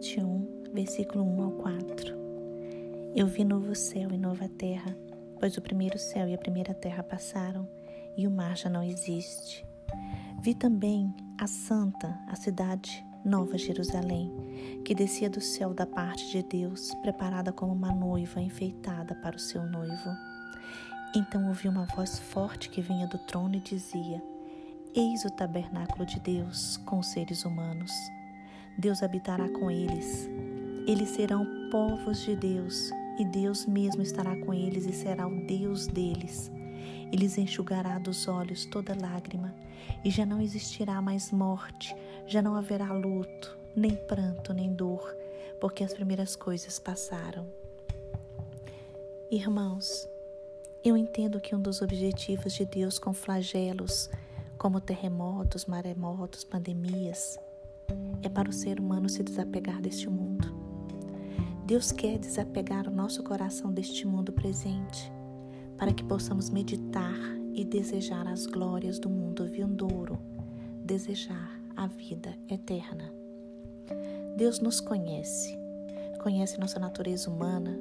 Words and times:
21, 0.00 0.70
versículo 0.72 1.22
1 1.22 1.42
ao 1.42 1.50
4. 1.52 2.14
Eu 3.14 3.26
vi 3.26 3.44
novo 3.44 3.74
céu 3.74 4.10
e 4.10 4.16
nova 4.16 4.48
terra, 4.48 4.96
pois 5.38 5.58
o 5.58 5.60
primeiro 5.60 5.98
céu 5.98 6.26
e 6.26 6.32
a 6.32 6.38
primeira 6.38 6.72
terra 6.72 7.02
passaram 7.02 7.68
e 8.16 8.26
o 8.26 8.30
mar 8.30 8.56
já 8.56 8.70
não 8.70 8.82
existe. 8.82 9.62
Vi 10.40 10.54
também 10.54 11.14
a 11.38 11.46
santa, 11.46 12.18
a 12.28 12.34
cidade 12.34 13.04
Nova 13.22 13.58
Jerusalém, 13.58 14.32
que 14.86 14.94
descia 14.94 15.28
do 15.28 15.42
céu 15.42 15.74
da 15.74 15.84
parte 15.84 16.30
de 16.30 16.42
Deus, 16.44 16.94
preparada 17.02 17.52
como 17.52 17.74
uma 17.74 17.92
noiva 17.92 18.40
enfeitada 18.40 19.14
para 19.16 19.36
o 19.36 19.40
seu 19.40 19.66
noivo. 19.66 20.10
Então 21.14 21.46
ouvi 21.46 21.68
uma 21.68 21.84
voz 21.84 22.18
forte 22.18 22.70
que 22.70 22.80
vinha 22.80 23.06
do 23.06 23.18
trono 23.18 23.56
e 23.56 23.60
dizia: 23.60 24.22
Eis 24.94 25.26
o 25.26 25.30
tabernáculo 25.30 26.06
de 26.06 26.18
Deus 26.20 26.78
com 26.86 27.00
os 27.00 27.08
seres 27.08 27.44
humanos. 27.44 27.92
Deus 28.80 29.02
habitará 29.02 29.46
com 29.50 29.70
eles. 29.70 30.26
Eles 30.86 31.10
serão 31.10 31.46
povos 31.70 32.22
de 32.22 32.34
Deus, 32.34 32.90
e 33.18 33.24
Deus 33.26 33.66
mesmo 33.66 34.00
estará 34.00 34.34
com 34.40 34.54
eles 34.54 34.86
e 34.86 34.92
será 34.92 35.28
o 35.28 35.44
Deus 35.44 35.86
deles. 35.86 36.50
Eles 37.12 37.36
enxugará 37.36 37.98
dos 37.98 38.26
olhos 38.26 38.64
toda 38.64 38.96
lágrima, 38.98 39.54
e 40.02 40.10
já 40.10 40.24
não 40.24 40.40
existirá 40.40 41.02
mais 41.02 41.30
morte, 41.30 41.94
já 42.26 42.40
não 42.40 42.56
haverá 42.56 42.90
luto, 42.90 43.58
nem 43.76 43.94
pranto, 43.94 44.54
nem 44.54 44.72
dor, 44.72 45.14
porque 45.60 45.84
as 45.84 45.92
primeiras 45.92 46.34
coisas 46.34 46.78
passaram. 46.78 47.46
Irmãos, 49.30 50.08
eu 50.82 50.96
entendo 50.96 51.38
que 51.38 51.54
um 51.54 51.60
dos 51.60 51.82
objetivos 51.82 52.54
de 52.54 52.64
Deus 52.64 52.98
com 52.98 53.12
flagelos, 53.12 54.08
como 54.56 54.80
terremotos, 54.80 55.66
maremotos, 55.66 56.44
pandemias, 56.44 57.38
é 58.22 58.28
para 58.28 58.48
o 58.48 58.52
ser 58.52 58.80
humano 58.80 59.08
se 59.08 59.22
desapegar 59.22 59.80
deste 59.80 60.08
mundo. 60.08 60.54
Deus 61.66 61.92
quer 61.92 62.18
desapegar 62.18 62.88
o 62.88 62.90
nosso 62.90 63.22
coração 63.22 63.72
deste 63.72 64.06
mundo 64.06 64.32
presente 64.32 65.12
para 65.76 65.92
que 65.92 66.04
possamos 66.04 66.50
meditar 66.50 67.16
e 67.54 67.64
desejar 67.64 68.26
as 68.26 68.44
glórias 68.44 68.98
do 68.98 69.08
mundo 69.08 69.46
vindouro, 69.46 70.18
desejar 70.84 71.60
a 71.76 71.86
vida 71.86 72.36
eterna. 72.48 73.12
Deus 74.36 74.60
nos 74.60 74.80
conhece, 74.80 75.56
conhece 76.22 76.60
nossa 76.60 76.78
natureza 76.78 77.30
humana, 77.30 77.78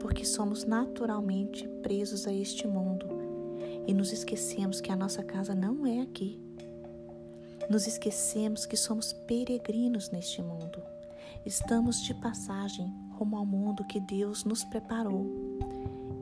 porque 0.00 0.24
somos 0.24 0.64
naturalmente 0.64 1.68
presos 1.82 2.26
a 2.26 2.32
este 2.32 2.66
mundo 2.66 3.06
e 3.86 3.92
nos 3.92 4.12
esquecemos 4.12 4.80
que 4.80 4.90
a 4.90 4.96
nossa 4.96 5.22
casa 5.22 5.54
não 5.54 5.86
é 5.86 6.00
aqui. 6.00 6.40
Nos 7.68 7.86
esquecemos 7.86 8.66
que 8.66 8.76
somos 8.76 9.12
peregrinos 9.12 10.10
neste 10.10 10.42
mundo. 10.42 10.82
Estamos 11.46 12.02
de 12.02 12.14
passagem 12.14 12.92
rumo 13.12 13.36
ao 13.36 13.46
mundo 13.46 13.84
que 13.84 14.00
Deus 14.00 14.44
nos 14.44 14.64
preparou 14.64 15.26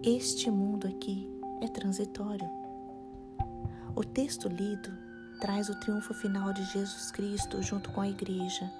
este 0.02 0.50
mundo 0.50 0.88
aqui 0.88 1.28
é 1.60 1.68
transitório. 1.68 2.48
O 3.94 4.02
texto 4.02 4.48
lido 4.48 4.90
traz 5.42 5.68
o 5.68 5.78
triunfo 5.78 6.14
final 6.14 6.54
de 6.54 6.64
Jesus 6.64 7.10
Cristo 7.10 7.62
junto 7.62 7.90
com 7.92 8.00
a 8.00 8.08
igreja. 8.08 8.72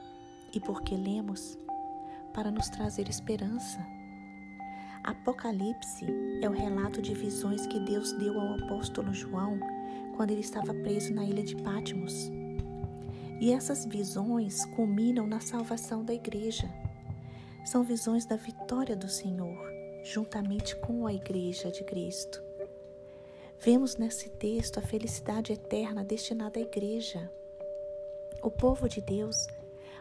E 0.54 0.58
por 0.58 0.80
que 0.80 0.96
lemos? 0.96 1.58
Para 2.32 2.50
nos 2.50 2.70
trazer 2.70 3.06
esperança. 3.10 3.86
Apocalipse 5.04 6.06
é 6.40 6.48
o 6.48 6.52
relato 6.52 7.02
de 7.02 7.12
visões 7.12 7.66
que 7.66 7.78
Deus 7.80 8.12
deu 8.12 8.40
ao 8.40 8.54
apóstolo 8.54 9.12
João 9.12 9.60
quando 10.16 10.30
ele 10.30 10.40
estava 10.40 10.72
preso 10.72 11.12
na 11.12 11.22
ilha 11.22 11.42
de 11.42 11.54
Patmos. 11.56 12.30
E 13.40 13.52
essas 13.52 13.86
visões 13.86 14.64
culminam 14.66 15.26
na 15.26 15.40
salvação 15.40 16.04
da 16.04 16.12
igreja. 16.14 16.70
São 17.64 17.82
visões 17.82 18.26
da 18.26 18.36
vitória 18.36 18.94
do 18.94 19.08
Senhor 19.08 19.70
juntamente 20.02 20.76
com 20.76 21.06
a 21.06 21.12
Igreja 21.12 21.70
de 21.70 21.84
Cristo. 21.84 22.42
Vemos 23.58 23.96
nesse 23.96 24.28
texto 24.30 24.78
a 24.78 24.82
felicidade 24.82 25.52
eterna 25.52 26.04
destinada 26.04 26.58
à 26.58 26.62
Igreja. 26.62 27.30
O 28.42 28.50
povo 28.50 28.88
de 28.88 29.00
Deus 29.00 29.46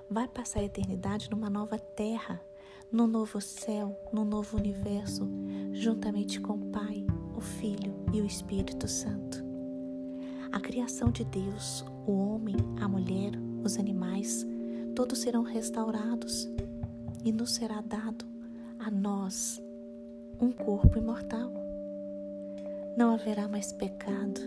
vai 0.09 0.28
passar 0.28 0.62
a 0.62 0.64
eternidade 0.64 1.30
numa 1.30 1.50
nova 1.50 1.78
terra, 1.78 2.41
num 2.91 3.08
novo 3.08 3.41
céu, 3.41 4.00
num 4.12 4.25
novo 4.25 4.58
universo, 4.58 5.30
juntamente 5.74 6.40
com 6.40 6.53
o 6.53 6.72
Pai, 6.72 7.06
o 7.35 7.41
Filho 7.41 7.94
e 8.14 8.22
o 8.22 8.25
Espírito 8.25 8.88
Santo. 8.88 9.49
A 10.52 10.60
criação 10.60 11.12
de 11.12 11.24
Deus, 11.26 11.86
o 12.08 12.12
homem, 12.12 12.56
a 12.82 12.88
mulher, 12.88 13.34
os 13.64 13.78
animais, 13.78 14.46
todos 14.96 15.20
serão 15.20 15.44
restaurados 15.44 16.50
e 17.24 17.32
nos 17.32 17.52
será 17.52 17.82
dado 17.82 18.26
a 18.80 18.90
nós 18.90 19.62
um 20.42 20.52
corpo 20.52 20.98
imortal. 20.98 21.52
Não 22.98 23.14
haverá 23.14 23.48
mais 23.48 23.72
pecado. 23.72 24.42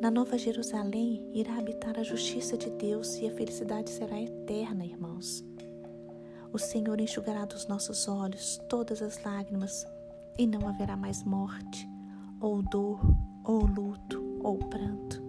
Na 0.00 0.10
Nova 0.10 0.36
Jerusalém 0.36 1.26
irá 1.32 1.56
habitar 1.56 1.98
a 1.98 2.02
justiça 2.02 2.56
de 2.56 2.68
Deus 2.70 3.16
e 3.16 3.26
a 3.28 3.30
felicidade 3.30 3.88
será 3.88 4.20
eterna, 4.20 4.84
irmãos. 4.84 5.42
O 6.52 6.58
Senhor 6.58 7.00
enxugará 7.00 7.46
dos 7.46 7.66
nossos 7.66 8.06
olhos 8.06 8.60
todas 8.68 9.00
as 9.00 9.22
lágrimas 9.24 9.86
e 10.38 10.46
não 10.46 10.68
haverá 10.68 10.96
mais 10.96 11.24
morte, 11.24 11.88
ou 12.40 12.62
dor, 12.62 13.00
ou 13.44 13.64
luto, 13.64 14.31
ou 14.42 14.58
pranto. 14.58 15.22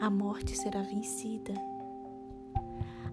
A 0.00 0.10
morte 0.10 0.56
será 0.56 0.82
vencida. 0.82 1.54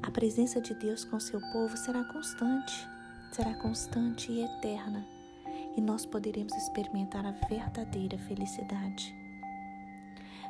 A 0.01 0.11
presença 0.11 0.59
de 0.59 0.73
Deus 0.75 1.05
com 1.05 1.19
seu 1.19 1.39
povo 1.51 1.77
será 1.77 2.03
constante 2.03 2.93
será 3.33 3.51
constante 3.55 4.31
e 4.31 4.43
eterna, 4.43 5.03
e 5.75 5.81
nós 5.81 6.05
poderemos 6.05 6.53
experimentar 6.55 7.25
a 7.25 7.31
verdadeira 7.49 8.15
felicidade. 8.19 9.13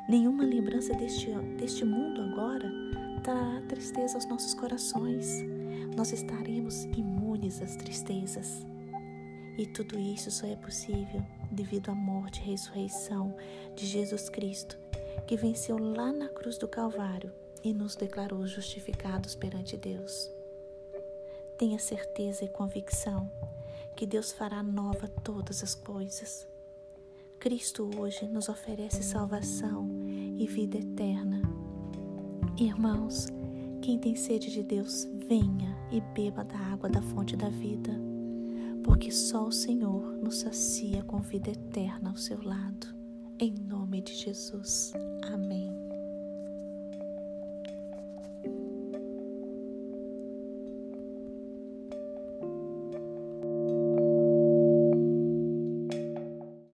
Nenhuma 0.06 0.44
lembrança 0.44 0.92
deste, 0.94 1.30
deste 1.56 1.82
mundo 1.82 2.20
agora 2.20 2.70
trará 3.22 3.62
tristeza 3.62 4.16
aos 4.16 4.28
nossos 4.28 4.52
corações. 4.52 5.42
Nós 5.96 6.12
estaremos 6.12 6.84
imunes 6.84 7.62
às 7.62 7.74
tristezas. 7.76 8.66
E 9.56 9.66
tudo 9.66 9.98
isso 9.98 10.30
só 10.30 10.46
é 10.46 10.56
possível 10.56 11.24
devido 11.54 11.90
à 11.90 11.94
morte 11.94 12.40
e 12.40 12.44
ressurreição 12.44 13.34
de 13.74 13.86
Jesus 13.86 14.28
Cristo, 14.28 14.76
que 15.26 15.36
venceu 15.36 15.78
lá 15.78 16.12
na 16.12 16.28
cruz 16.28 16.58
do 16.58 16.68
Calvário 16.68 17.32
e 17.62 17.72
nos 17.72 17.96
declarou 17.96 18.46
justificados 18.46 19.34
perante 19.34 19.76
Deus. 19.76 20.30
Tenha 21.56 21.78
certeza 21.78 22.44
e 22.44 22.48
convicção 22.48 23.30
que 23.96 24.04
Deus 24.06 24.32
fará 24.32 24.62
nova 24.62 25.08
todas 25.08 25.62
as 25.62 25.74
coisas. 25.74 26.46
Cristo 27.38 27.88
hoje 27.98 28.26
nos 28.26 28.48
oferece 28.48 29.02
salvação 29.02 29.88
e 30.36 30.46
vida 30.46 30.78
eterna. 30.78 31.42
Irmãos, 32.58 33.26
quem 33.80 33.98
tem 33.98 34.16
sede 34.16 34.50
de 34.50 34.62
Deus, 34.62 35.04
venha 35.28 35.76
e 35.90 36.00
beba 36.00 36.44
da 36.44 36.58
água 36.58 36.88
da 36.88 37.02
fonte 37.02 37.36
da 37.36 37.48
vida, 37.48 37.92
porque 38.84 39.10
só 39.10 39.46
o 39.46 39.52
Senhor 39.52 40.16
nos 40.22 40.40
sacia 40.40 41.02
com 41.02 41.18
vida 41.18 41.50
eterna 41.50 42.10
ao 42.10 42.16
seu 42.16 42.40
lado. 42.42 42.94
Em 43.38 43.52
nome 43.52 44.02
de 44.02 44.14
Jesus. 44.14 44.92
Amém. 45.32 45.72